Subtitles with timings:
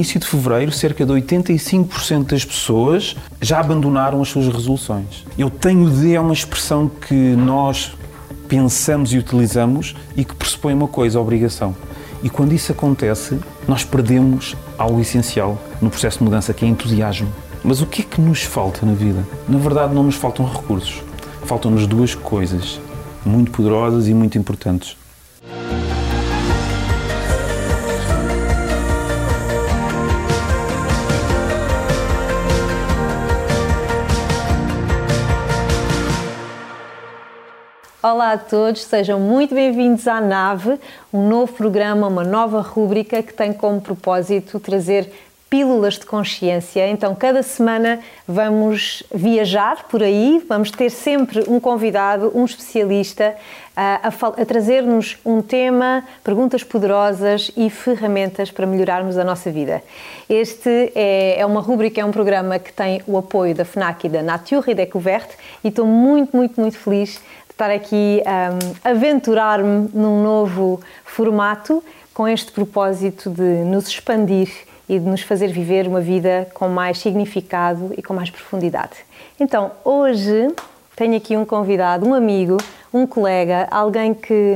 [0.00, 5.26] início de fevereiro, cerca de 85% das pessoas já abandonaram as suas resoluções.
[5.36, 7.92] Eu tenho de é uma expressão que nós
[8.48, 11.76] pensamos e utilizamos e que pressupõe uma coisa, obrigação.
[12.22, 17.30] E quando isso acontece, nós perdemos algo essencial no processo de mudança, que é entusiasmo.
[17.62, 19.22] Mas o que é que nos falta na vida?
[19.46, 21.02] Na verdade, não nos faltam recursos.
[21.44, 22.80] Faltam-nos duas coisas
[23.24, 24.96] muito poderosas e muito importantes.
[38.10, 40.80] Olá a todos, sejam muito bem-vindos à Nave,
[41.12, 45.12] um novo programa, uma nova rúbrica que tem como propósito trazer
[45.48, 46.88] pílulas de consciência.
[46.88, 53.36] Então, cada semana vamos viajar por aí, vamos ter sempre um convidado, um especialista,
[53.76, 59.84] a, a, a trazer-nos um tema, perguntas poderosas e ferramentas para melhorarmos a nossa vida.
[60.28, 64.10] Este é, é uma rúbrica, é um programa que tem o apoio da FNAC e
[64.10, 67.20] da Nature e Découverte e estou muito, muito, muito feliz
[67.60, 74.50] estar aqui um, aventurar-me num novo formato com este propósito de nos expandir
[74.88, 78.96] e de nos fazer viver uma vida com mais significado e com mais profundidade.
[79.38, 80.48] Então, hoje
[80.96, 82.56] tenho aqui um convidado, um amigo,
[82.94, 84.54] um colega, alguém que,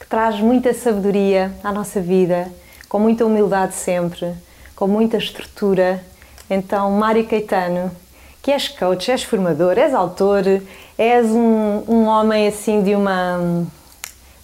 [0.00, 2.50] que traz muita sabedoria à nossa vida,
[2.88, 4.34] com muita humildade sempre,
[4.74, 6.02] com muita estrutura.
[6.50, 7.92] Então, Mário Caetano,
[8.46, 10.44] que és coach, és formador, és autor,
[10.96, 13.64] és um, um homem assim de uma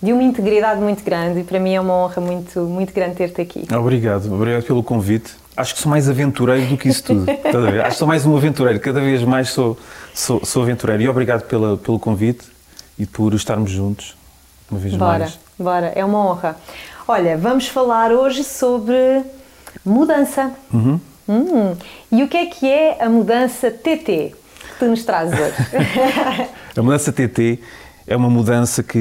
[0.02, 3.40] de uma integridade muito grande e para mim é uma honra muito muito grande ter-te
[3.40, 3.64] aqui.
[3.72, 5.36] Obrigado, obrigado pelo convite.
[5.56, 7.26] Acho que sou mais aventureiro do que isso tudo.
[7.30, 9.78] Acho que sou mais um aventureiro, cada vez mais sou,
[10.12, 11.00] sou, sou aventureiro.
[11.04, 12.44] E obrigado pela, pelo convite
[12.98, 14.16] e por estarmos juntos
[14.68, 15.38] uma vez bora, mais.
[15.56, 16.56] Bora, é uma honra.
[17.06, 19.22] Olha, vamos falar hoje sobre
[19.84, 20.50] mudança.
[20.74, 20.98] Uhum.
[21.28, 21.76] Hum,
[22.10, 25.54] e o que é que é a mudança TT que tu nos trazes hoje?
[26.76, 27.60] a mudança TT
[28.06, 28.98] é uma mudança que,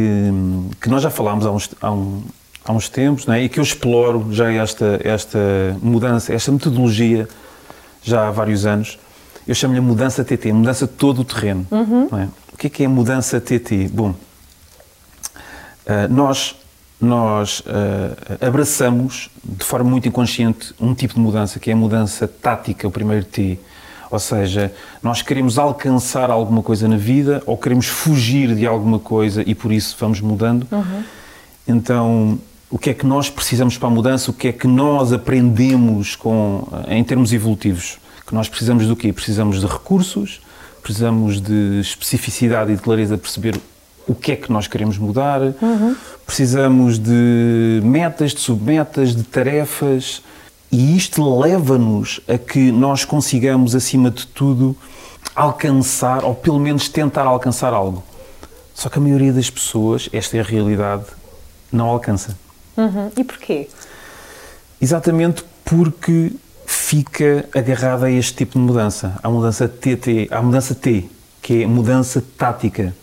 [0.80, 2.24] que nós já falámos há uns, há, um,
[2.64, 3.44] há uns tempos não é?
[3.44, 5.40] e que eu exploro já esta, esta
[5.82, 7.28] mudança, esta metodologia
[8.04, 9.00] já há vários anos.
[9.48, 11.66] Eu chamo-lhe mudança TT, mudança de todo o terreno.
[11.72, 12.08] Uhum.
[12.18, 12.28] É?
[12.54, 13.90] O que é que é mudança TT?
[13.92, 14.16] Bom, uh,
[16.10, 16.56] nós
[17.02, 22.28] nós uh, abraçamos de forma muito inconsciente um tipo de mudança, que é a mudança
[22.28, 23.58] tática, o primeiro T.
[24.12, 29.42] Ou seja, nós queremos alcançar alguma coisa na vida ou queremos fugir de alguma coisa
[29.48, 30.68] e por isso vamos mudando.
[30.72, 31.04] Uhum.
[31.68, 32.40] Então,
[32.70, 34.30] o que é que nós precisamos para a mudança?
[34.30, 37.98] O que é que nós aprendemos com, em termos evolutivos?
[38.28, 39.12] Que nós precisamos do quê?
[39.12, 40.42] Precisamos de recursos,
[40.84, 43.60] precisamos de especificidade e de clareza de perceber
[44.08, 45.96] o que é que nós queremos mudar, uhum.
[46.26, 50.22] precisamos de metas, de submetas, de tarefas
[50.72, 54.76] e isto leva-nos a que nós consigamos, acima de tudo,
[55.36, 58.04] alcançar ou pelo menos tentar alcançar algo.
[58.74, 61.06] Só que a maioria das pessoas, esta é a realidade,
[61.72, 62.38] não alcança.
[62.78, 63.12] Uhum.
[63.18, 63.68] E porquê?
[64.82, 66.32] Exatamente porque
[66.66, 71.06] fica agarrada a este tipo de mudança, à mudança TT, à mudança T,
[71.42, 72.96] que é mudança tática.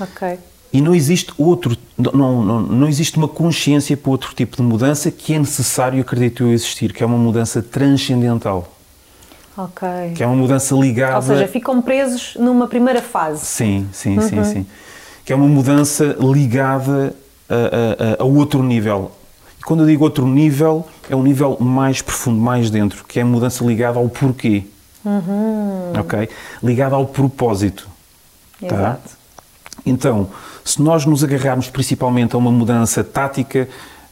[0.00, 0.38] Ok.
[0.72, 5.10] E não existe outro, não, não, não existe uma consciência para outro tipo de mudança
[5.10, 8.72] que é necessário, acredito eu, existir, que é uma mudança transcendental.
[9.56, 9.88] Ok.
[10.14, 11.16] Que é uma mudança ligada.
[11.16, 13.44] Ou seja, ficam presos numa primeira fase.
[13.44, 14.28] Sim, sim, uhum.
[14.28, 14.66] sim, sim.
[15.24, 17.14] Que é uma mudança ligada
[17.48, 19.10] a, a, a, outro nível.
[19.58, 23.22] E quando eu digo outro nível, é um nível mais profundo, mais dentro, que é
[23.22, 24.64] a mudança ligada ao porquê.
[25.04, 25.92] Uhum.
[25.98, 26.28] Ok?
[26.62, 27.88] Ligada ao propósito.
[28.60, 28.66] Tá?
[28.66, 29.08] Exato.
[29.08, 29.19] Tá?
[29.84, 30.30] Então,
[30.64, 33.68] se nós nos agarrarmos principalmente a uma mudança tática,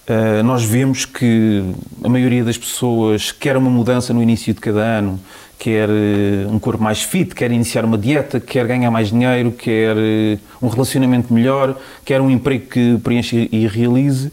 [0.06, 1.62] eh, nós vemos que
[2.02, 5.20] a maioria das pessoas quer uma mudança no início de cada ano,
[5.58, 9.96] quer eh, um corpo mais fit, quer iniciar uma dieta, quer ganhar mais dinheiro, quer
[9.98, 14.32] eh, um relacionamento melhor, quer um emprego que preencha e realize.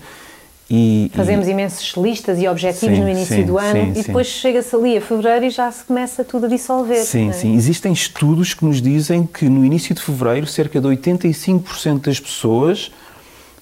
[0.69, 1.51] E, Fazemos e...
[1.51, 4.97] imensas listas e objetivos sim, no início sim, do ano sim, e depois chega-se ali
[4.97, 7.03] a fevereiro e já se começa tudo a dissolver.
[7.03, 7.33] Sim, é?
[7.33, 7.53] sim.
[7.55, 12.91] Existem estudos que nos dizem que no início de fevereiro cerca de 85% das pessoas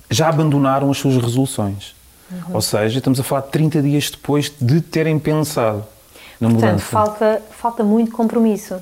[0.09, 1.93] já abandonaram as suas resoluções.
[2.31, 2.55] Uhum.
[2.55, 5.83] Ou seja, estamos a falar de 30 dias depois de terem pensado
[6.39, 6.85] na Portanto, mudança.
[6.85, 8.75] falta, falta muito compromisso.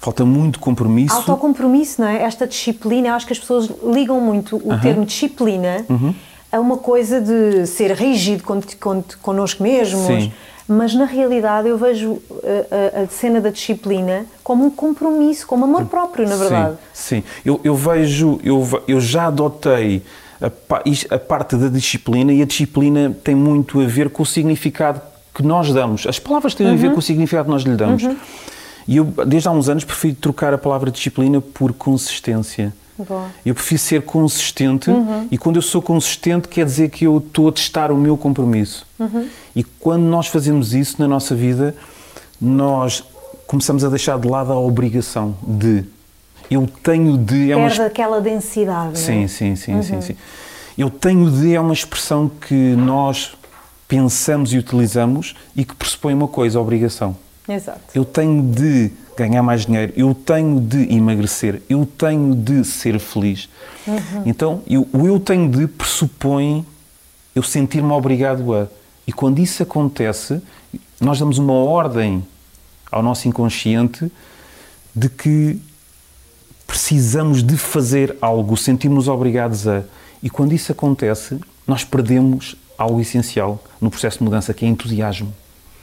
[0.00, 1.12] Falta muito compromisso.
[1.16, 2.22] Autocompromisso, não é?
[2.22, 4.78] Esta disciplina, acho que as pessoas ligam muito o Uhum.
[4.78, 6.14] termo disciplina Uhum.
[6.50, 10.06] A uma coisa de ser rígido con, con, connosco mesmos.
[10.06, 10.32] Sim.
[10.70, 15.64] Mas na realidade eu vejo a, a- a cena da disciplina como um compromisso, como
[15.64, 16.76] amor próprio, na verdade.
[16.92, 17.24] Sim, sim.
[17.44, 20.02] Eu, eu vejo, eu, eu já adotei
[20.40, 20.46] a,
[21.14, 25.00] a parte da disciplina e a disciplina tem muito a ver com o significado
[25.34, 26.06] que nós damos.
[26.06, 28.02] As palavras têm a ver com o significado que nós lhe damos.
[28.86, 32.74] E eu, desde há uns anos, prefiro trocar a palavra disciplina por consistência.
[32.98, 33.26] Boa.
[33.46, 34.90] Eu prefiro ser consistente
[35.30, 38.86] e quando eu sou consistente quer dizer que eu estou a testar o meu compromisso.
[39.54, 41.74] E quando nós fazemos isso na nossa vida,
[42.40, 43.04] nós
[43.46, 45.84] começamos a deixar de lado a obrigação de.
[46.50, 47.52] Eu tenho de.
[47.52, 48.92] É uma Perde aquela densidade.
[48.92, 48.94] é?
[48.96, 50.16] Sim, sim, sim, sim, sim.
[50.76, 53.36] Eu tenho de é uma expressão que nós
[53.88, 57.16] pensamos e utilizamos e que pressupõe uma coisa, obrigação.
[57.48, 57.80] Exato.
[57.94, 63.48] Eu tenho de ganhar mais dinheiro, eu tenho de emagrecer, eu tenho de ser feliz.
[64.26, 66.64] Então, eu- o eu tenho de pressupõe
[67.34, 68.66] eu sentir-me obrigado a.
[69.06, 70.42] E quando isso acontece,
[71.00, 72.24] nós damos uma ordem
[72.90, 74.10] ao nosso inconsciente
[74.94, 75.60] de que
[76.66, 79.82] precisamos de fazer algo, sentimos obrigados a.
[80.22, 85.32] E quando isso acontece, nós perdemos algo essencial no processo de mudança, que é entusiasmo.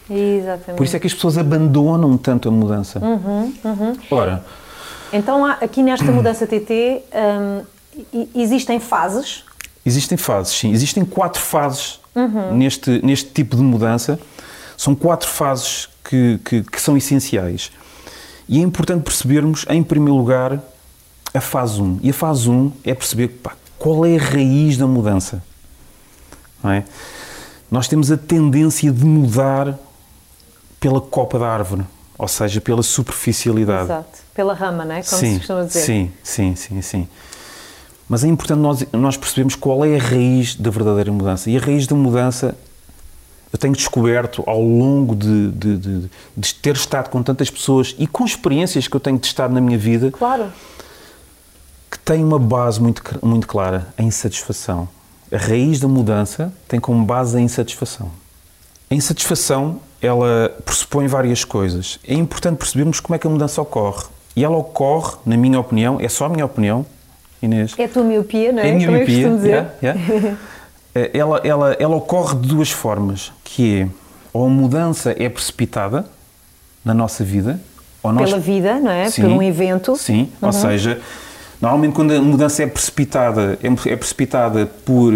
[0.10, 0.78] Exatamente.
[0.78, 3.00] Por isso é que as pessoas abandonam tanto a mudança.
[3.00, 3.54] Uhum,
[4.12, 4.44] Ora,
[5.12, 7.02] Então, aqui nesta mudança TT,
[8.14, 9.44] e- existem fases.
[9.86, 10.72] existem fases, sim.
[10.72, 12.56] Existem quatro fases Uhum.
[12.56, 14.18] neste, neste tipo de mudança.
[14.78, 17.72] São quatro fases que, que, que são essenciais.
[18.48, 20.60] E é importante percebermos, em primeiro lugar,
[21.34, 22.00] a fase 1.
[22.04, 25.44] E a fase 1 é perceber pá, qual é a raiz da mudança.
[26.64, 26.84] Não é?
[27.72, 29.78] Nós temos a tendência de mudar
[30.86, 31.84] pela copa da árvore,
[32.16, 33.86] ou seja, pela superficialidade.
[33.86, 34.20] Exato.
[34.36, 35.02] Pela rama, não é?
[35.02, 35.80] Como sim, se costuma dizer.
[35.82, 37.08] Sim, sim, sim, sim.
[38.08, 41.50] Mas é importante nós, nós percebermos qual é a raiz da verdadeira mudança.
[41.50, 42.56] E a raiz da mudança
[43.52, 48.06] eu tenho descoberto ao longo de, de, de- de ter estado com tantas pessoas e
[48.06, 50.52] com experiências que eu tenho testado na minha vida Claro.
[51.90, 54.88] que tem uma base muito, muito clara, a insatisfação.
[55.32, 58.12] A raiz da mudança tem como base a insatisfação.
[58.92, 62.00] A insatisfação, ela pressupõe várias coisas.
[62.08, 64.06] É importante percebermos como é que a mudança ocorre.
[64.36, 66.86] E ela ocorre, na minha opinião, é só a minha opinião,
[67.42, 67.74] Inês.
[67.78, 68.68] É a tua miopia, não é?
[68.68, 69.30] É a minha Como miopia.
[69.30, 69.50] dizer.
[69.50, 70.38] yeah, yeah.
[70.98, 73.88] Eh, ela, ela, ela ocorre de duas formas, que é
[74.32, 76.06] ou a mudança é precipitada
[76.86, 77.60] na nossa vida,
[78.02, 79.10] ou nós Pela vida, não é?
[79.10, 79.92] Sim, Por um evento.
[79.92, 79.98] Uhum.
[79.98, 81.02] Sim, ou seja,
[81.62, 85.12] normalmente quando a mudança é precipitada, é é precipitada por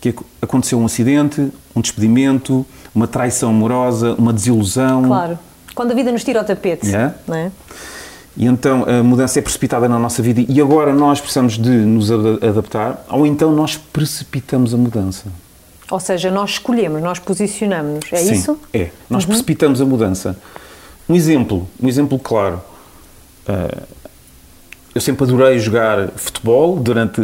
[0.00, 2.64] que ac- aconteceu um acidente, um despedimento,
[2.94, 5.04] uma traição amorosa, uma desilusão.
[5.04, 5.38] Claro.
[5.74, 6.86] Quando a vida nos tira o tapete.
[6.86, 7.14] Yeah.
[7.26, 7.50] Não é?
[8.36, 12.10] E então a mudança é precipitada na nossa vida e agora nós precisamos de nos
[12.10, 15.24] ad- adaptar, ou então nós precipitamos a mudança.
[15.90, 18.12] Ou seja, nós escolhemos, nós posicionamos-nos.
[18.12, 18.52] É Sim, isso?
[18.52, 18.58] Uhum.
[18.72, 18.90] É.
[19.10, 20.36] Nós precipitamos a mudança.
[21.08, 22.62] Um exemplo, um exemplo claro.
[23.48, 23.82] Ah,
[24.94, 27.20] eu sempre adorei jogar futebol durante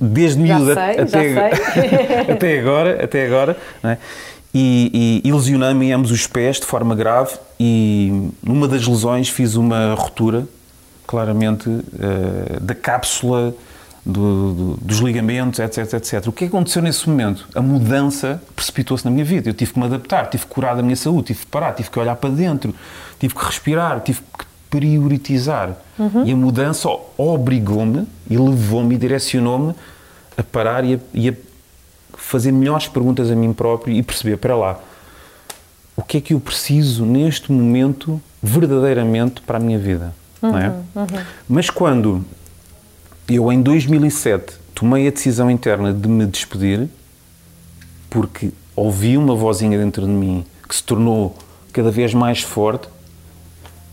[0.00, 0.70] desde miúdo
[1.02, 1.30] até,
[2.32, 3.96] até agora, até agora, é?
[4.54, 9.28] E, e, e lesionei-me em ambos os pés de forma grave e numa das lesões
[9.28, 10.46] fiz uma ruptura,
[11.06, 11.68] claramente,
[11.98, 13.54] eh, da cápsula
[14.06, 16.26] do- do- dos ligamentos, etc, etc.
[16.28, 17.46] O que aconteceu nesse momento?
[17.54, 19.50] A mudança precipitou-se na minha vida.
[19.50, 21.90] Eu tive que me adaptar, tive que curar da minha saúde, tive que parar, tive
[21.90, 22.74] que olhar para dentro,
[23.20, 24.37] tive que respirar, tive que
[24.70, 25.76] prioritizar.
[26.24, 29.74] E a mudança obrigou-me e levou-me e direcionou-me
[30.36, 31.34] a parar e a, e a
[32.16, 34.80] fazer melhores perguntas a mim próprio e perceber, para lá,
[35.96, 40.72] o que é que eu preciso neste momento verdadeiramente para a minha vida, não é?
[41.48, 42.24] Mas quando
[43.28, 46.88] eu em 2007 tomei a decisão interna de me despedir,
[48.08, 51.36] porque ouvi uma vozinha dentro de mim que se tornou
[51.72, 52.88] cada vez mais forte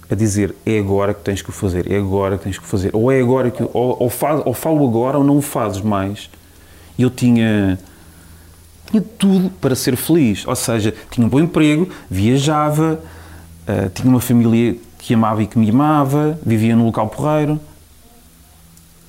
[0.10, 2.68] a dizer é agora que tens que o fazer, é agora que tens que o
[2.68, 5.82] fazer, ou é agora que ou, ou, faz, ou falo agora ou não o fazes
[5.82, 6.30] mais.
[6.98, 7.80] E eu tinha
[8.90, 13.00] tinha tudo para ser feliz, ou seja, tinha um bom emprego, viajava,
[13.68, 17.60] eh, tinha uma família que amava e que me amava, vivia num local porreiro,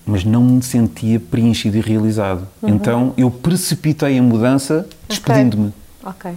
[0.05, 2.47] mas não me sentia preenchido e realizado.
[2.63, 5.73] Então eu precipitei a mudança despedindo-me.
[6.05, 6.33] Ok.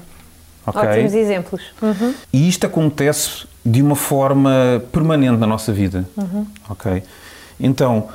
[0.70, 0.82] Ok?
[0.90, 1.62] Ótimos exemplos.
[1.82, 2.14] Uhum.
[2.32, 4.52] E isto acontece de uma forma
[4.92, 6.08] permanente na nossa vida.
[6.70, 7.04] Ok?
[7.60, 8.08] Então,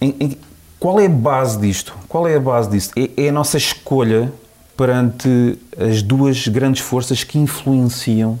[0.00, 0.38] em- em-
[0.78, 1.94] qual é a base disto?
[2.08, 2.92] Qual é a base disto?
[2.96, 4.32] É, é a nossa escolha
[4.76, 8.38] perante as duas grandes forças que influenciam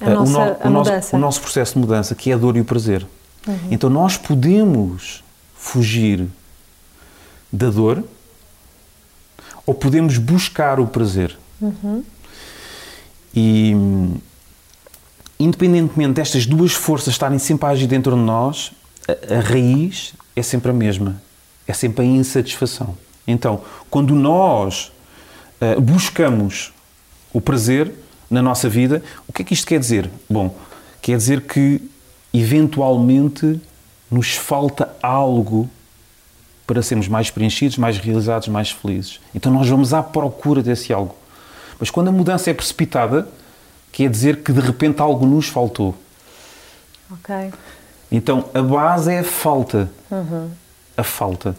[0.00, 2.34] A eh, nossa- o, no- a o nosso, o nosso processo de mudança, que é
[2.34, 3.06] a dor e o prazer.
[3.70, 5.22] Então nós podemos
[5.54, 6.26] fugir
[7.52, 8.02] da dor
[9.66, 11.36] ou podemos buscar o prazer.
[13.34, 14.16] E hum,
[15.38, 18.72] independentemente destas duas forças estarem sempre a agir dentro de nós,
[19.08, 21.20] a, a raiz é sempre a mesma.
[21.66, 22.96] É sempre a insatisfação.
[23.26, 24.90] Então, quando nós
[25.60, 26.72] ah, buscamos
[27.32, 27.92] o prazer
[28.32, 29.02] na nossa vida.
[29.28, 30.10] O que é que isto quer dizer?
[30.28, 30.56] Bom,
[31.00, 31.80] quer dizer que
[32.32, 33.60] eventualmente
[34.10, 35.68] nos falta algo
[36.72, 39.20] para sermos mais preenchidos, mais realizados, mais felizes.
[39.34, 41.14] Então nós vamos à procura desse algo.
[41.78, 43.28] Mas quando a mudança é precipitada,
[43.92, 45.94] quer dizer que de repente algo nos faltou.
[47.10, 47.52] Ok.
[48.10, 49.90] Então a base é a falta.
[50.10, 50.50] Uhum.
[50.96, 51.54] A falta.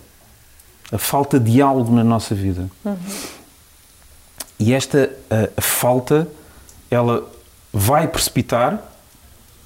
[0.91, 2.67] A falta de algo na nossa vida.
[2.84, 2.98] Uhum.
[4.58, 6.27] E esta a, a falta,
[6.89, 7.29] ela
[7.72, 8.82] vai precipitar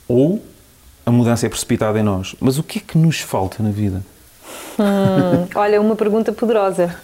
[0.10, 0.44] ou
[1.06, 2.36] a mudança é precipitada em nós.
[2.38, 4.04] Mas o que é que nos falta na vida?
[4.80, 6.96] Hum, olha, uma pergunta poderosa.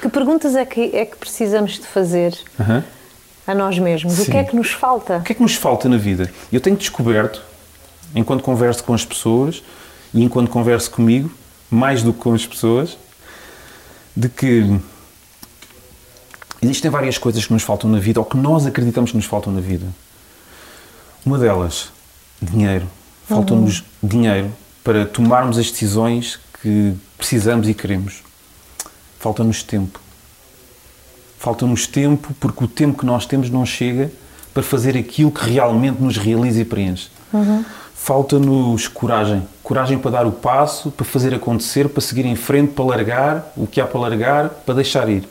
[0.00, 2.84] Que perguntas é que, é que precisamos de fazer Aham.
[3.46, 4.18] a nós mesmos?
[4.18, 4.30] O Sim.
[4.32, 5.18] que é que nos falta?
[5.18, 6.30] O que é que nos falta na vida?
[6.52, 7.42] Eu tenho descoberto,
[8.14, 9.62] enquanto converso com as pessoas
[10.12, 11.32] e enquanto converso comigo,
[11.70, 12.98] mais do que com as pessoas,
[14.14, 14.78] de que
[16.60, 19.52] existem várias coisas que nos faltam na vida ou que nós acreditamos que nos faltam
[19.52, 19.86] na vida.
[21.24, 21.90] Uma delas,
[22.40, 22.86] dinheiro.
[23.26, 28.22] Falta-nos dinheiro para tomarmos as decisões que precisamos e queremos.
[29.18, 30.00] Falta-nos tempo.
[31.38, 34.10] Falta-nos tempo porque o tempo que nós temos não chega
[34.54, 37.08] para fazer aquilo que realmente nos realiza e preenche.
[37.94, 39.46] Falta-nos coragem.
[39.62, 43.66] Coragem para dar o passo, para fazer acontecer, para seguir em frente, para largar o
[43.66, 45.28] que há para largar, para deixar ir.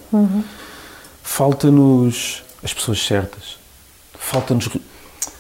[1.23, 3.57] Falta-nos as pessoas certas.
[4.13, 4.69] Falta-nos.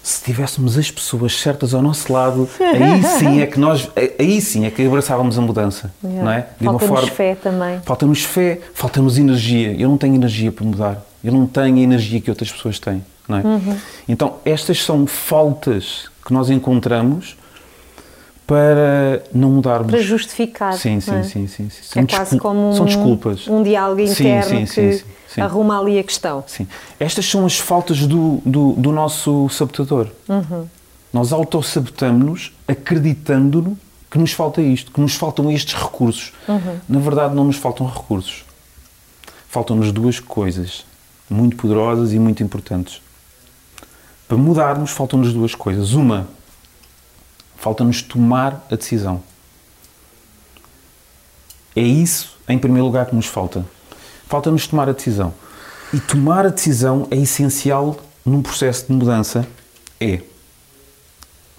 [0.03, 3.89] Se tivéssemos as pessoas certas ao nosso lado, aí sim é que nós.
[4.17, 5.93] Aí sim é que abraçávamos a mudança.
[6.03, 6.23] Yeah.
[6.23, 6.47] Não é?
[6.63, 7.79] Falta-nos fé também.
[7.85, 9.73] Falta-nos fé, falta-nos energia.
[9.77, 11.05] Eu não tenho energia para mudar.
[11.23, 13.03] Eu não tenho a energia que outras pessoas têm.
[13.27, 13.41] Não é?
[13.43, 13.77] Uhum.
[14.09, 17.37] Então, estas são faltas que nós encontramos
[18.47, 19.91] para não mudarmos.
[19.91, 20.73] Para justificar.
[20.73, 21.23] Sim, sim, é?
[21.23, 21.81] sim, sim, sim.
[21.81, 23.47] É São quase descul- como um, São desculpas.
[23.47, 25.03] um diálogo interno sim, que sim, sim,
[25.33, 25.41] sim.
[25.41, 26.43] arruma ali a questão.
[26.47, 26.67] Sim.
[26.99, 30.07] Estas são as faltas do, do, do nosso sabotador.
[30.27, 30.67] Uhum.
[31.11, 33.77] Nós autossabotamos-nos acreditando
[34.09, 36.33] que nos falta isto, que nos faltam estes recursos.
[36.47, 36.79] Uhum.
[36.87, 38.43] Na verdade, não nos faltam recursos.
[39.49, 40.85] Faltam-nos duas coisas
[41.31, 43.01] muito poderosas e muito importantes.
[44.27, 45.93] Para mudarmos, faltam-nos duas coisas.
[45.93, 46.27] Uma,
[47.57, 49.23] falta-nos tomar a decisão.
[51.75, 53.65] É isso, em primeiro lugar, que nos falta.
[54.31, 55.33] Falta-nos tomar a decisão.
[55.93, 59.45] E tomar a decisão é essencial num processo de mudança.
[59.99, 60.21] É.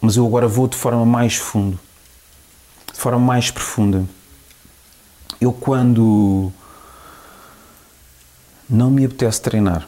[0.01, 1.79] Mas eu agora vou de forma mais fundo,
[2.91, 4.07] de forma mais profunda.
[5.39, 6.51] Eu, quando
[8.71, 9.87] não me apetece treinar,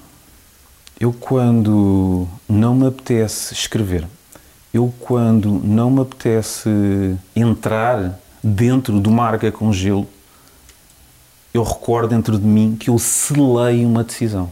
[1.00, 4.07] eu, quando não me apetece escrever,
[4.75, 6.69] eu, quando não me apetece
[7.35, 10.07] entrar dentro do marca com gelo,
[11.54, 14.50] eu recordo dentro de mim que eu selei uma decisão.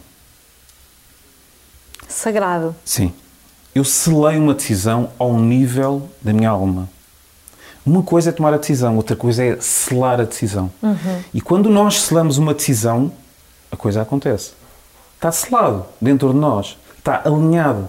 [2.08, 2.74] Sagrado.
[2.84, 3.12] Sim.
[3.74, 6.88] Eu selei uma decisão ao nível da minha alma.
[7.84, 10.70] Uma coisa é tomar a decisão, outra coisa é selar a decisão.
[11.34, 13.12] E quando nós selamos uma decisão,
[13.72, 14.52] a coisa acontece.
[15.16, 17.88] Está selado dentro de nós, está alinhado.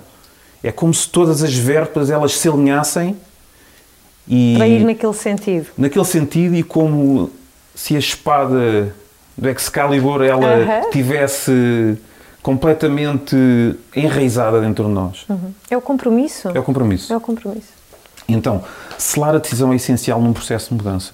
[0.64, 3.16] É como se todas as vértebras elas se alinhassem
[4.28, 5.68] e Para ir naquele sentido.
[5.78, 7.30] naquele sentido e como
[7.76, 8.96] se a espada
[9.38, 10.90] do Excalibur ela Aham.
[10.92, 11.98] tivesse
[12.42, 13.36] completamente
[13.96, 15.26] enraizada dentro de nós.
[15.70, 16.50] É o compromisso.
[16.50, 17.14] É o compromisso.
[17.14, 17.70] É o compromisso.
[18.28, 18.64] Então,
[18.98, 21.12] selar a decisão é essencial num processo de mudança.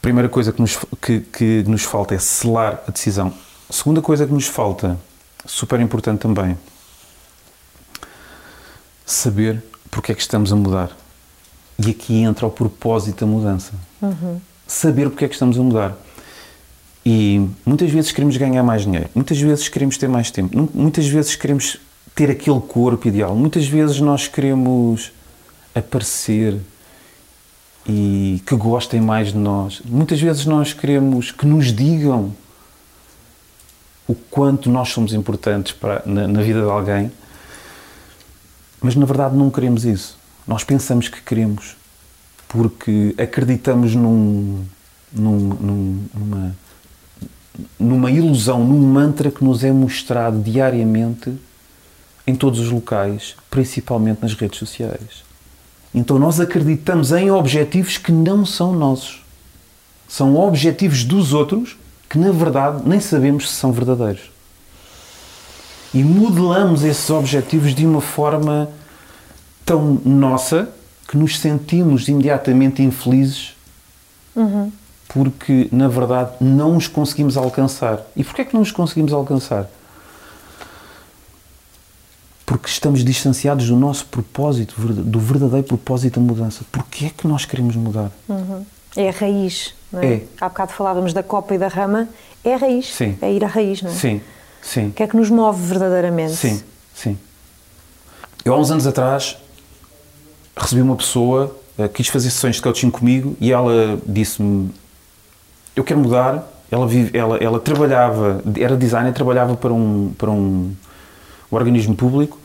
[0.00, 3.32] Primeira coisa que nos, que, que nos falta é selar a decisão.
[3.70, 4.98] Segunda coisa que nos falta,
[5.46, 6.58] super importante também,
[9.06, 10.90] saber porque é que estamos a mudar.
[11.78, 13.72] E aqui entra o propósito da mudança.
[14.72, 15.96] Saber porque é que estamos a mudar.
[17.04, 21.36] E muitas vezes queremos ganhar mais dinheiro, muitas vezes queremos ter mais tempo, muitas vezes
[21.36, 21.76] queremos
[22.14, 25.12] ter aquele corpo ideal, muitas vezes nós queremos
[25.74, 26.58] aparecer
[27.86, 29.82] e que gostem mais de nós.
[29.84, 32.32] Muitas vezes nós queremos que nos digam
[34.08, 37.12] o quanto nós somos importantes para, na, na vida de alguém,
[38.80, 40.16] mas na verdade não queremos isso.
[40.46, 41.76] Nós pensamos que queremos
[42.52, 44.62] porque acreditamos num,
[45.10, 46.56] num, num- numa,
[47.80, 51.32] numa ilusão, num mantra que nos é mostrado diariamente
[52.26, 55.24] em todos os locais, principalmente nas redes sociais.
[55.94, 59.22] Então nós acreditamos em objetivos que não são nossos.
[60.06, 61.78] São objetivos dos outros
[62.08, 64.30] que, na verdade, nem sabemos se são verdadeiros.
[65.94, 68.68] E modelamos esses objetivos de uma forma
[69.64, 70.68] tão nossa
[71.12, 73.54] que nos sentimos imediatamente infelizes
[75.08, 78.00] porque, na verdade, não os conseguimos alcançar.
[78.16, 79.68] E porquê é que não os conseguimos alcançar?
[82.46, 86.64] Porque estamos distanciados do nosso propósito, do verdadeiro propósito da mudança.
[86.72, 88.10] Porquê é que nós queremos mudar?
[88.26, 88.64] Uhum.
[88.96, 90.14] É a raiz, não é?
[90.14, 90.22] É.
[90.40, 92.08] Há bocado falávamos da copa e da rama,
[92.42, 92.86] é a raiz.
[92.86, 93.18] Sim.
[93.20, 93.94] É ir à raiz, não é?
[93.94, 94.22] Sim,
[94.62, 94.88] sim.
[94.88, 96.36] O que é que nos move verdadeiramente?
[96.36, 96.62] Sim,
[96.94, 97.18] sim.
[98.46, 99.36] Eu há uns anos atrás
[100.56, 104.70] recebi uma pessoa, uh, quis fazer sessões de coaching comigo e ela disse-me:
[105.74, 106.50] Eu quero mudar.
[106.70, 110.74] Ela, vive, ela, ela trabalhava, era designer, trabalhava para um, para um,
[111.50, 112.38] um organismo público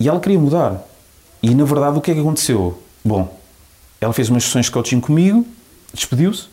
[0.00, 0.82] e ela queria mudar.
[1.42, 2.80] E na verdade, o que é que aconteceu?
[3.04, 3.38] Bom,
[4.00, 5.46] ela fez umas sessões de coaching comigo,
[5.92, 6.46] despediu-se.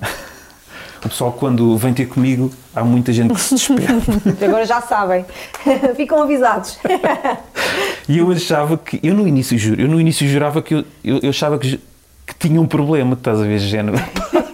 [1.02, 3.86] O pessoal, quando vem ter comigo, há muita gente que se despede.
[4.44, 5.24] Agora já sabem.
[5.96, 6.78] Ficam avisados.
[8.08, 8.98] E eu achava que.
[9.02, 11.78] Eu no início juro, eu no início jurava que eu, eu, eu achava que,
[12.26, 13.98] que tinha um problema, estás a ver, género.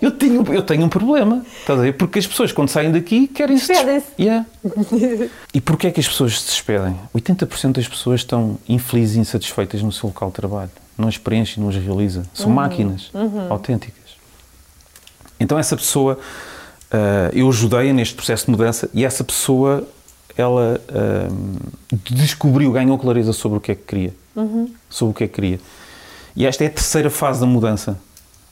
[0.00, 1.94] Eu tenho, eu tenho um problema, estás a ver?
[1.94, 4.06] Porque as pessoas, quando saem daqui, querem se Despedem-se.
[4.18, 4.46] Yeah.
[5.54, 6.94] E porquê é que as pessoas se despedem?
[7.14, 10.70] 80% das pessoas estão infelizes e insatisfeitas no seu local de trabalho.
[10.98, 12.24] Não as preenche, não as realiza.
[12.34, 13.10] São máquinas
[13.48, 14.04] autênticas.
[15.40, 16.18] Então essa pessoa,
[16.90, 19.86] ah, eu ajudei-a neste processo de mudança e essa pessoa,
[20.36, 21.28] ela ah,
[22.10, 24.14] descobriu, ganhou clareza sobre o que é que queria.
[24.90, 25.60] Sobre o que é que queria.
[26.34, 27.98] E esta é a terceira fase da mudança.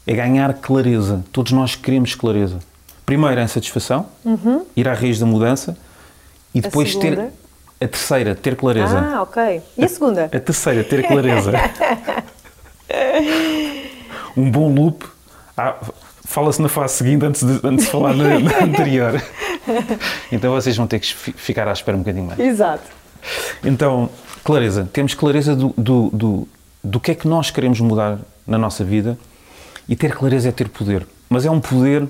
[0.07, 1.25] É ganhar clareza.
[1.33, 2.59] Todos nós queremos clareza.
[3.05, 4.07] Primeiro a insatisfação,
[4.75, 5.77] ir à raiz da mudança
[6.55, 7.33] e depois ter segunda?
[7.81, 8.99] a terceira, ter clareza.
[8.99, 9.63] Ah, ok.
[9.77, 10.25] E a segunda?
[10.25, 11.53] A terceira, ter clareza.
[14.35, 15.05] um bom loop.
[15.57, 15.77] Ah,
[16.35, 19.23] Fala-se na fase seguinte antes de, antes de falar na, na anterior.
[20.33, 22.41] Então vocês vão ter que fi- ficar à espera um bocadinho mais.
[22.41, 22.83] Exato.
[23.63, 24.11] Então,
[24.43, 24.89] clareza.
[24.93, 26.49] Temos clareza do, do, do,
[26.83, 29.17] do que é que nós queremos mudar na nossa vida
[29.89, 31.07] e ter clareza é ter poder.
[31.31, 32.05] Mas é um poder,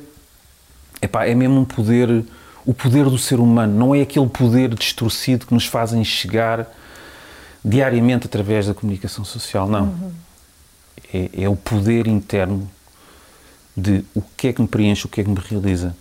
[1.02, 2.24] epá, é mesmo um poder,
[2.64, 6.66] o poder do ser humano, não é aquele poder distorcido que nos fazem chegar
[7.62, 9.94] diariamente através da comunicação social, não.
[11.12, 12.70] É, é o poder interno
[13.76, 15.94] de o que é que me preenche, o que é que me realiza.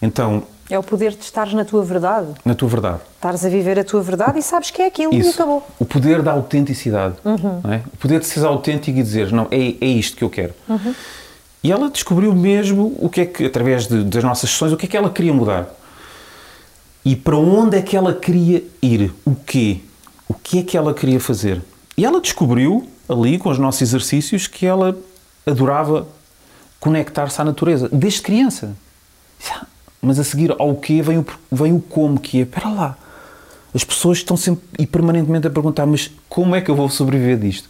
[0.00, 2.28] Então, É o poder de estares na tua verdade.
[2.44, 5.18] na tua verdade, Estares a viver a tua verdade e sabes que é aquilo e
[5.20, 5.30] Isso.
[5.30, 5.66] acabou.
[5.78, 7.14] O poder da autenticidade.
[7.24, 7.82] não é?
[7.92, 10.54] O poder de seres autêntico e dizer, não, é, é isto que eu quero.
[11.64, 14.86] E ela descobriu mesmo o que é que, através de- das nossas sessões, o que
[14.86, 15.66] é que ela queria mudar.
[17.04, 19.12] E para onde é que ela queria ir?
[19.24, 19.80] O quê?
[20.28, 21.60] O que é que ela queria fazer?
[21.96, 24.96] E ela descobriu, ali, com os nossos exercícios, que ela
[25.46, 26.06] adorava
[26.80, 28.76] conectar-se à natureza, desde criança.
[29.50, 29.66] "Ah,
[30.00, 32.98] Mas a seguir ao quê vem o, vem o como, que é, espera lá,
[33.74, 37.36] as pessoas estão sempre e permanentemente a perguntar, mas como é que eu vou sobreviver
[37.38, 37.68] disto?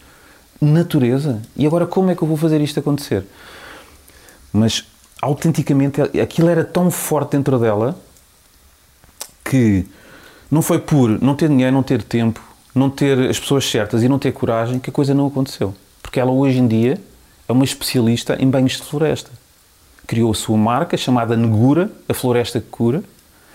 [0.60, 1.40] Natureza?
[1.56, 3.24] E agora como é que eu vou fazer isto acontecer?
[4.52, 4.84] Mas,
[5.22, 7.98] autenticamente, aquilo era tão forte dentro dela
[9.44, 9.86] que
[10.50, 12.40] não foi por não ter dinheiro, não ter tempo,
[12.74, 15.74] não ter as pessoas certas e não ter coragem que a coisa não aconteceu.
[16.02, 17.00] Porque ela hoje em dia
[17.48, 19.30] é uma especialista em banhos de floresta.
[20.06, 23.02] Criou a sua marca chamada Negura, a floresta que cura,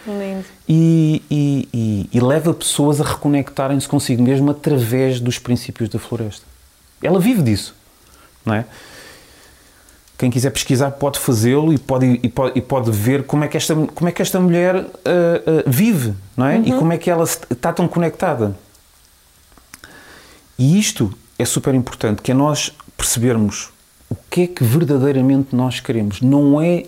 [0.05, 0.45] Lindo.
[0.67, 6.45] e, e- e- e leva pessoas a reconectarem-se consigo mesmo através dos princípios da floresta.
[7.01, 7.75] Ela vive disso,
[8.45, 8.65] não é?
[10.17, 13.57] Quem quiser pesquisar pode fazê-lo e pode, e, pode, e pode ver como é que
[13.57, 16.59] esta, como é que esta mulher ah, ah, vive, não é?
[16.59, 18.55] E como é que ela está tão conectada.
[20.57, 23.72] E isto é super importante, que é nós percebermos
[24.13, 26.21] o que é que verdadeiramente nós queremos.
[26.21, 26.85] Não é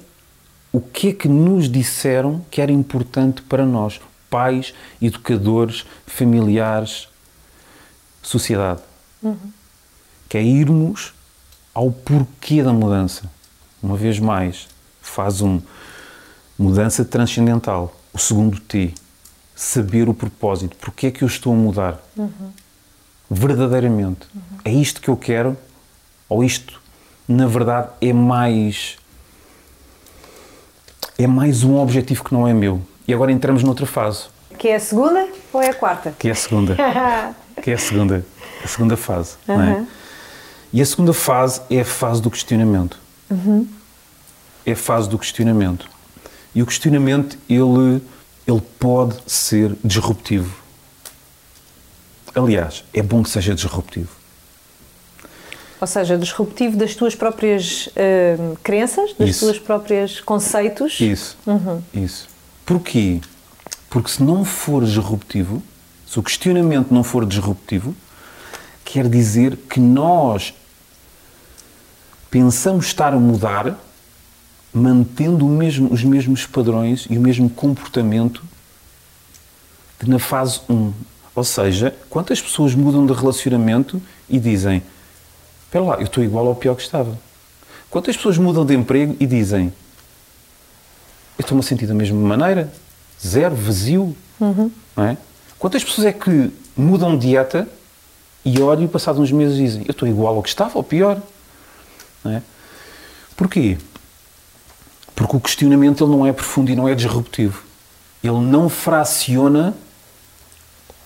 [0.72, 7.08] o que é que nos disseram que era importante para nós, pais, educadores, familiares,
[8.22, 8.82] sociedade.
[10.30, 11.16] Que é irmos
[11.74, 13.24] ao porquê da mudança.
[13.82, 14.68] Uma vez mais,
[15.02, 15.60] faz um
[16.60, 18.00] mudança transcendental.
[18.14, 18.94] O segundo T,
[19.56, 20.78] saber o propósito.
[20.78, 22.04] Porquê é que eu estou a mudar?
[23.32, 24.28] Verdadeiramente.
[24.64, 25.58] É isto que eu quero?
[26.30, 26.82] Ou isto,
[27.28, 28.98] na verdade, é mais
[31.18, 32.82] é mais um objetivo que não é meu.
[33.08, 34.26] E agora entramos noutra fase,
[34.58, 36.14] Que é a segunda ou é a quarta?
[36.18, 36.76] que é a segunda.
[37.62, 38.26] que é a segunda,
[38.64, 39.36] a segunda fase.
[39.48, 39.86] não é?
[40.74, 43.00] E a segunda fase é a fase do questionamento.
[44.66, 45.88] É a fase do questionamento.
[46.54, 48.02] E o questionamento, ele,
[48.48, 50.54] ele pode ser disruptivo.
[52.34, 54.10] Aliás, é bom que seja disruptivo.
[55.80, 57.90] Ou seja, disruptivo das tuas próprias
[58.40, 59.46] hum, crenças, das Isso.
[59.46, 61.00] tuas próprios conceitos.
[61.02, 61.38] Isso.
[61.94, 62.28] Isso.
[62.66, 63.20] Porquê?
[63.90, 65.62] Porque se não for disruptivo,
[66.08, 67.96] se o questionamento não for disruptivo,
[68.86, 70.54] quer dizer que nós
[72.32, 73.78] pensamos estar a mudar
[74.74, 78.44] mantendo o mesmo- os mesmos padrões e o mesmo comportamento
[80.02, 80.92] de na fase 1.
[81.34, 84.82] Ou seja, quantas pessoas mudam de relacionamento e dizem:
[85.76, 87.20] Espera lá, eu estou igual ao pior que estava.
[87.90, 89.74] Quantas pessoas mudam de emprego e dizem:
[91.38, 92.72] Eu estou-me a sentir da mesma maneira?
[93.22, 94.16] Zero, vazio.
[94.40, 94.72] Uhum.
[94.96, 95.18] Não é?
[95.60, 97.68] Quantas pessoas é que mudam de dieta
[98.46, 101.22] e olham e passados uns meses dizem: Eu estou igual ao que estava ou pior?
[102.24, 102.42] Não é?
[103.36, 103.78] Porquê?
[105.14, 107.64] Porque o questionamento ele não é profundo e não é disruptivo.
[108.24, 109.74] Ele não fraciona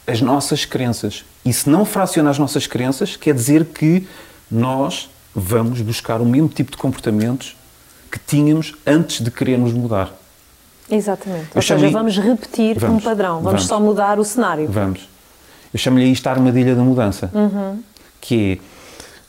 [0.05, 1.25] as nossas crenças.
[1.43, 4.07] E se não fraciona as nossas crenças, quer dizer que
[4.51, 7.55] nós vamos buscar o mesmo tipo de comportamentos
[8.11, 10.11] que tínhamos antes de querermos mudar.
[10.89, 11.49] Exatamente.
[11.51, 14.67] Eu Ou seja, vamos repetir vamos, um padrão, vamos, vamos, só mudar o cenário.
[14.67, 15.07] Vamos.
[15.71, 17.29] Eu chamo-lhe isto a armadilha da mudança.
[17.33, 17.83] Uhum.
[18.19, 18.79] Que é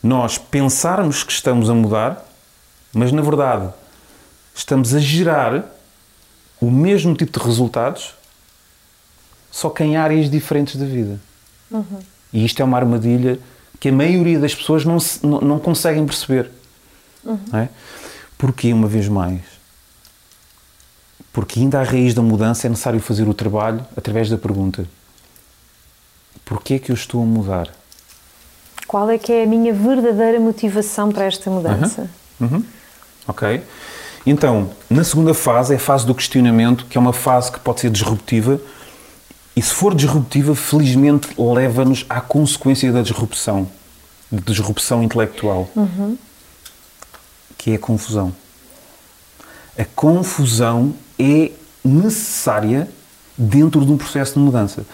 [0.02, 2.26] nós pensarmos que estamos a mudar,
[2.92, 3.68] mas na verdade
[4.54, 5.64] estamos a gerar
[6.60, 8.14] o mesmo tipo de resultados,
[9.50, 11.20] só que em áreas diferentes da vida.
[11.70, 12.00] Uhum.
[12.32, 13.38] E isto é uma armadilha
[13.80, 16.50] que a maioria das pessoas não, se, não, não, conseguem perceber.
[17.24, 17.40] Uhum.
[17.50, 17.68] Não é?
[18.36, 19.40] Porquê, uma vez mais?
[21.32, 24.86] Porque ainda à raiz da mudança é necessário fazer o trabalho através da pergunta:
[26.44, 27.68] Porquê é que eu estou a mudar?
[28.86, 32.10] Qual é que é a minha verdadeira motivação para esta mudança?
[32.38, 32.48] Uhum.
[32.48, 32.64] Uhum.
[33.28, 33.62] Ok.
[34.26, 37.80] Então, na segunda fase é a fase do questionamento, que é uma fase que pode
[37.80, 38.60] ser disruptiva,
[39.56, 43.68] e se for disruptiva, felizmente leva-nos à consequência da disrupção,
[44.30, 46.16] de disrupção intelectual, uhum.
[47.58, 48.32] que é a confusão.
[49.76, 51.50] A confusão é
[51.84, 52.88] necessária
[53.36, 54.84] dentro de um processo de mudança.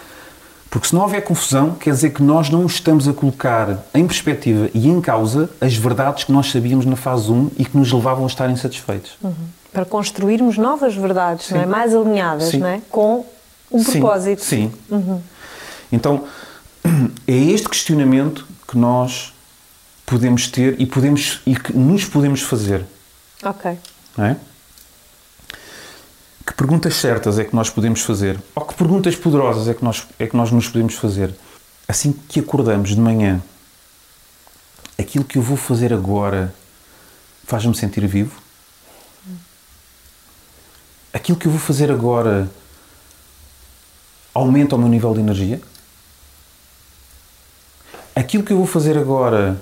[0.71, 4.69] Porque se não houver confusão, quer dizer que nós não estamos a colocar em perspectiva
[4.75, 8.25] e em causa as verdades que nós sabíamos na fase 1 e que nos levavam
[8.25, 9.17] a estar insatisfeitos.
[9.23, 9.33] Uhum.
[9.73, 11.67] Para construirmos novas verdades, é?
[11.67, 12.81] mais alinhadas é?
[12.91, 13.25] com
[13.71, 14.45] um propósito.
[14.45, 14.73] Sim.
[14.91, 15.23] Uhum.
[15.91, 16.27] Então,
[17.27, 19.33] é este questionamento que nós
[20.05, 22.85] podemos ter e, podemos, e que nos podemos fazer.
[23.43, 23.79] Ok.
[24.19, 24.37] É?
[26.47, 28.41] Que perguntas certas é que nós podemos fazer?
[28.55, 31.35] Ou que perguntas poderosas é que nós, é que nós nos podemos fazer?
[31.89, 33.43] Assim que acordamos de manhã,
[34.99, 36.55] aquilo que eu vou fazer agora
[37.45, 38.41] faz-me sentir vivo?
[41.13, 42.51] Aquilo que eu vou fazer agora
[44.37, 45.61] aumenta o meu nível de energia?
[48.15, 49.61] Aquilo que eu vou fazer agora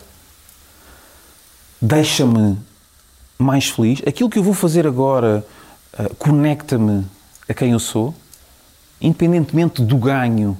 [1.80, 2.58] deixa-me
[3.38, 4.02] mais feliz?
[4.06, 5.44] Aquilo que eu vou fazer agora
[5.98, 7.04] uh, conecta-me
[7.48, 8.14] a quem eu sou?
[9.00, 10.56] Independentemente do ganho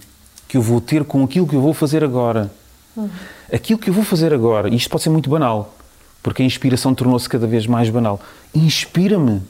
[0.47, 2.51] que eu vou ter com aquilo que eu vou fazer agora.
[2.97, 3.09] Uhum.
[3.53, 5.75] Aquilo que eu vou fazer agora, isto pode ser muito banal,
[6.23, 8.21] porque a inspiração tornou-se cada vez mais banal.
[8.55, 9.43] Inspira-me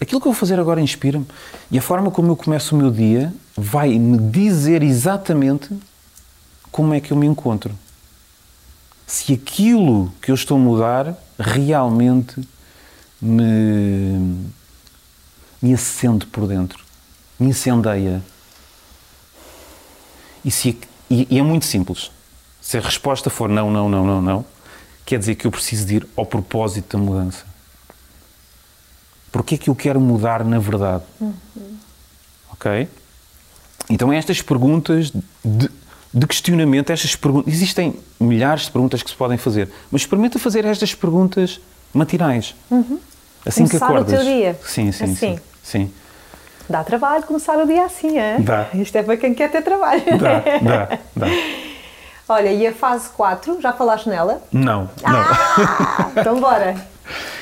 [0.00, 1.26] aquilo que eu vou fazer agora inspira-me.
[1.70, 5.68] E a forma como eu começo o meu dia vai me dizer exatamente
[6.70, 7.76] como é que eu me encontro.
[9.06, 12.46] Se aquilo que eu estou a mudar realmente
[13.20, 14.38] me,
[15.60, 16.84] me acende por dentro,
[17.38, 18.22] me incendeia.
[20.44, 20.78] E, se,
[21.10, 22.10] e, e é muito simples.
[22.60, 24.44] Se a resposta for não, não, não, não, não,
[25.06, 27.47] quer dizer que eu preciso de ir ao propósito da mudança.
[29.30, 31.02] Porquê é que eu quero mudar na verdade?
[31.20, 31.34] Uhum.
[32.52, 32.88] Ok?
[33.90, 35.12] Então estas perguntas
[35.44, 35.70] de,
[36.12, 40.64] de, questionamento, estas perguntas, existem milhares de perguntas que se podem fazer, mas experimenta fazer
[40.64, 41.60] estas perguntas
[41.92, 42.54] matinais.
[42.70, 42.98] Uhum.
[43.46, 44.20] Assim começar que acordas.
[44.20, 44.58] o teu dia.
[44.64, 45.14] Sim, sim, assim.
[45.14, 45.92] sim, sim.
[46.68, 48.38] Dá trabalho começar o dia assim, é?
[48.40, 48.68] Dá.
[48.74, 50.02] Isto é para quem quer ter trabalho.
[50.18, 51.26] Dá, dá, dá.
[52.28, 54.42] Olha, e a fase 4, já falaste nela?
[54.52, 55.20] Não, não.
[55.20, 56.76] Ah, então bora.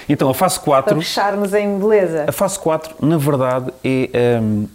[0.09, 0.95] Então, a fase 4.
[0.95, 2.25] Para fecharmos em beleza.
[2.29, 4.69] A fase 4, na verdade, é, um,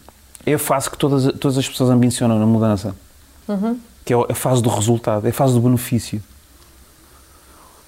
[0.45, 2.95] é a fase que todas, todas as pessoas ambicionam na mudança.
[3.47, 3.79] Uhum.
[4.03, 6.21] Que é a fase do resultado, é a fase do benefício.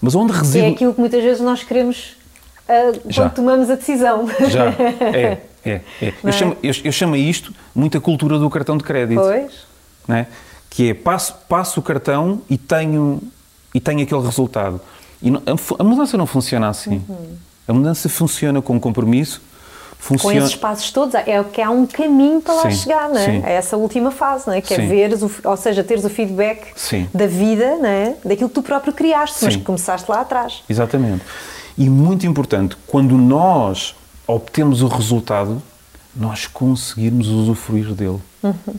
[0.01, 0.65] Mas onde reside.
[0.65, 2.17] É aquilo que muitas vezes nós queremos
[2.67, 3.29] uh, quando Já.
[3.29, 4.27] tomamos a decisão.
[4.49, 4.65] Já,
[5.13, 5.41] é.
[5.65, 6.13] É, é.
[6.21, 6.31] Eu, é?
[6.31, 9.21] chamo, eu, eu chamo isto muita cultura do cartão de crédito.
[9.21, 9.53] Pois.
[10.07, 10.27] Não é?
[10.69, 13.21] Que é passo, passo o cartão e tenho,
[13.73, 14.81] e tenho aquele resultado.
[15.23, 15.29] E
[15.79, 17.01] a, mudança não funciona assim.
[17.07, 17.37] Uhum.
[17.65, 19.41] A mudança funciona com compromisso.
[19.97, 20.37] Funciona...
[20.37, 23.25] Com esses passos todos, é que há um caminho para lá sim, chegar, não é?
[23.25, 23.41] Sim.
[23.45, 24.59] É essa última fase, não é?
[24.59, 24.83] Que é sim.
[24.83, 26.73] é veres, o, ou seja, teres o feedback
[27.13, 28.15] da vida, não é?
[28.25, 30.61] Daquilo que tu próprio criaste, mas que começaste lá atrás.
[30.67, 31.23] Exatamente.
[31.77, 33.95] E muito importante, quando nós
[34.27, 35.63] obtemos o resultado,
[36.13, 38.19] nós conseguirmos usufruir dele.
[38.43, 38.75] Uhum.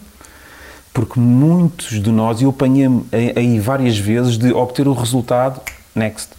[0.93, 2.87] Porque muitos de nós, e eu apanhei
[3.35, 5.61] aí várias vezes, de obter o resultado
[5.95, 6.31] next.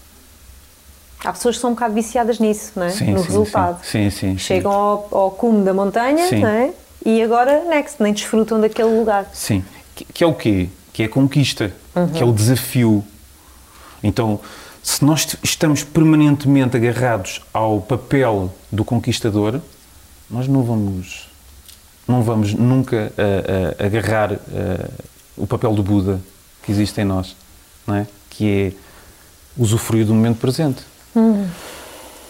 [1.24, 2.90] Há pessoas que são um bocado viciadas nisso, não é?
[2.90, 3.84] Sim, no sim, resultado.
[3.84, 4.38] Sim, sim.
[4.38, 6.74] Chegam ao, ao, cume da montanha, não é?
[7.04, 9.28] e agora next, nem desfrutam daquele lugar.
[9.34, 9.64] Sim.
[9.96, 10.70] Que, que é o quê?
[10.94, 12.10] Que é a conquista, uhum.
[12.10, 13.04] que é o desafio.
[14.04, 14.40] Então,
[14.84, 19.60] se nós estamos permanentemente agarrados ao papel do conquistador,
[20.30, 21.28] nós não vamos,
[22.08, 24.38] não vamos nunca uh, uh, agarrar uh,
[25.36, 26.22] o papel do Buda
[26.62, 27.36] que existe em nós,
[27.88, 28.08] não é?
[28.30, 28.85] que é
[29.58, 30.84] usufruir do momento presente.
[31.16, 31.48] Uhum.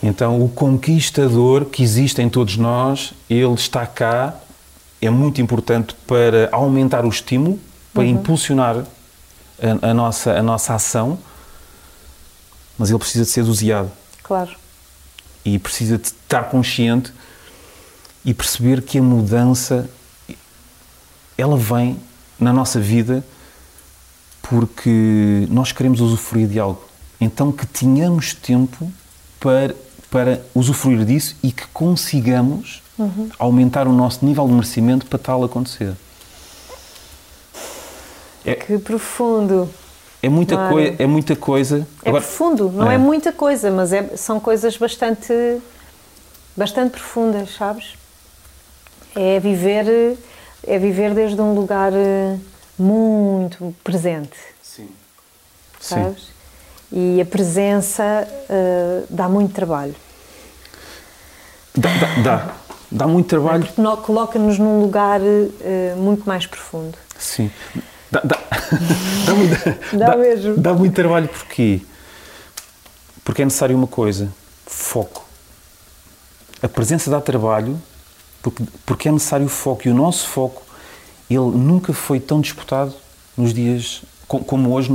[0.01, 4.35] Então, o conquistador que existe em todos nós, ele está cá,
[5.01, 7.59] é muito importante para aumentar o estímulo,
[7.93, 8.09] para uhum.
[8.09, 8.85] impulsionar
[9.59, 11.17] a, a, nossa, a nossa ação,
[12.77, 13.91] mas ele precisa de ser doseado.
[14.21, 14.55] Claro.
[15.43, 17.13] E precisa de estar consciente
[18.23, 19.89] e perceber que a mudança
[21.37, 21.99] ela vem
[22.39, 23.23] na nossa vida
[24.41, 26.84] porque nós queremos usufruir de algo.
[27.19, 28.91] Então que tenhamos tempo
[29.39, 29.75] para,
[30.09, 33.29] para usufruir disso e que consigamos uhum.
[33.37, 35.93] aumentar o nosso nível de merecimento para tal acontecer.
[38.45, 39.69] É, que profundo.
[40.21, 41.87] É muita, coi é muita coisa.
[42.03, 42.95] É Agora, profundo, não é.
[42.95, 45.33] é muita coisa, mas é, são coisas bastante,
[46.55, 47.95] bastante profundas, sabes?
[49.15, 50.17] É viver,
[50.65, 52.37] é viver desde um lugar eh,
[52.77, 54.37] muito presente.
[54.61, 54.89] Sim.
[55.79, 56.23] Sabes?
[56.23, 56.34] Sim.
[56.97, 59.93] E a presença uh, dá muito trabalho.
[61.75, 62.53] Dá, dá, dá,
[62.89, 63.67] dá muito trabalho.
[64.01, 66.97] Coloca-nos num lugar uh, muito mais profundo.
[67.19, 67.51] Sim.
[68.09, 68.39] Dá, dá,
[69.91, 70.55] dá, dá, mesmo.
[70.55, 71.81] Dá muito trabalho porquê?
[73.25, 74.31] Porque é necessário uma coisa:
[74.65, 75.25] foco.
[76.63, 77.77] A presença dá trabalho
[78.41, 79.85] porque, porque é necessário foco.
[79.85, 80.63] E o nosso foco,
[81.29, 82.93] ele nunca foi tão disputado
[83.35, 84.89] nos dias como hoje,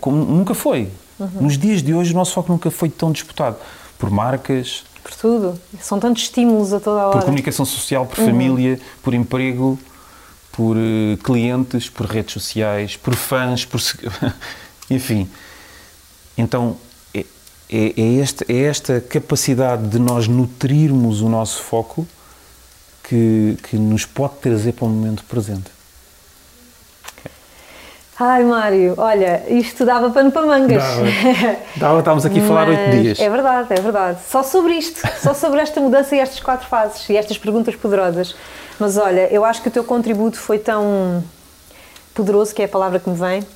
[0.00, 0.90] como nunca foi.
[1.18, 1.42] Uhum.
[1.42, 3.56] Nos dias de hoje, o nosso foco nunca foi tão disputado
[3.98, 4.84] por marcas.
[5.02, 5.60] Por tudo.
[5.80, 7.18] São tantos estímulos a toda a hora.
[7.18, 8.26] Por comunicação social, por uhum.
[8.26, 9.78] família, por emprego,
[10.52, 13.80] por uh, clientes, por redes sociais, por fãs, por.
[14.90, 15.28] Enfim.
[16.36, 16.76] Então,
[17.14, 17.24] é,
[17.70, 22.06] é, é, esta, é esta capacidade de nós nutrirmos o nosso foco
[23.02, 25.75] que, que nos pode trazer para o momento presente.
[28.18, 30.82] Ai, Mário, olha, isto dava pano para mangas.
[30.82, 33.20] Dava, dava estávamos aqui a falar oito dias.
[33.20, 34.20] É verdade, é verdade.
[34.26, 38.34] Só sobre isto, só sobre esta mudança e estas quatro fases e estas perguntas poderosas.
[38.80, 41.22] Mas olha, eu acho que o teu contributo foi tão
[42.14, 43.46] poderoso, que é a palavra que me vem,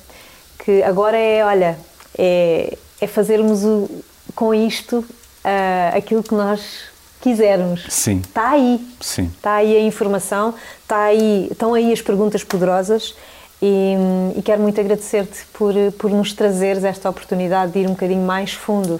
[0.63, 1.79] que agora é, olha,
[2.15, 3.89] é, é fazermos o,
[4.35, 6.83] com isto uh, aquilo que nós
[7.19, 7.87] quisermos.
[7.89, 8.21] Sim.
[8.23, 8.79] Está aí.
[8.99, 9.31] Sim.
[9.35, 13.15] Está aí a informação, está aí, estão aí as perguntas poderosas
[13.61, 13.95] e,
[14.35, 18.53] e quero muito agradecer-te por, por nos trazeres esta oportunidade de ir um bocadinho mais
[18.53, 18.99] fundo,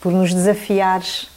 [0.00, 1.28] por nos desafiares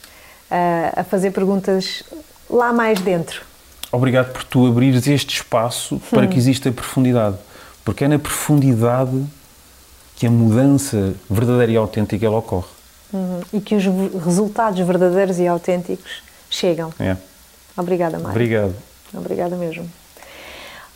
[0.50, 2.04] a, a fazer perguntas
[2.50, 3.44] lá mais dentro.
[3.92, 6.28] Obrigado por tu abrires este espaço para hum.
[6.28, 7.38] que exista profundidade,
[7.86, 9.26] porque é na profundidade
[10.16, 12.68] que a mudança verdadeira e autêntica ela ocorre.
[13.12, 13.42] Uhum.
[13.52, 13.84] E que os
[14.24, 16.94] resultados verdadeiros e autênticos chegam.
[17.00, 17.18] É.
[17.76, 18.30] Obrigada, Mário.
[18.32, 18.76] Obrigado.
[19.14, 19.90] Obrigada mesmo.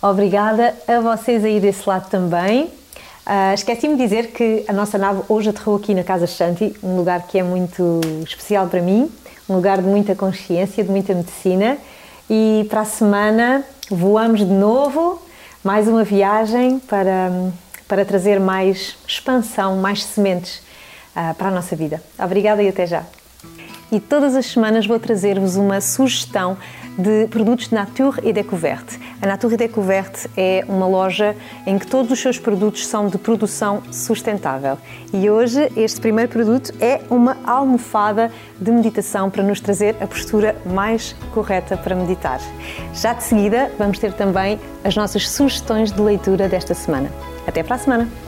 [0.08, 2.65] Obrigada a vocês aí desse lado também.
[2.65, 6.96] Uh, Esqueci-me de dizer que a nossa nave hoje aterrou aqui na Casa Shanti, um
[6.96, 9.12] lugar que é muito especial para mim,
[9.50, 11.80] um lugar de muita consciência, de muita medicina.
[12.30, 15.20] E para a semana voamos de novo,
[15.63, 17.32] mais uma viagem para,
[17.88, 20.62] para trazer mais expansão, mais sementes
[21.15, 22.00] uh, para a nossa vida.
[22.20, 23.04] Obrigada e até já.
[23.91, 26.58] E todas as semanas vou trazer-vos uma sugestão
[26.97, 28.99] de produtos de Nature et Découverte.
[29.21, 33.17] A Nature et Découverte é uma loja em que todos os seus produtos são de
[33.17, 34.77] produção sustentável.
[35.13, 40.55] E hoje este primeiro produto é uma almofada de meditação para nos trazer a postura
[40.65, 42.39] mais correta para meditar.
[42.93, 47.10] Já de seguida vamos ter também as nossas sugestões de leitura desta semana.
[47.47, 48.24] Até para a semana!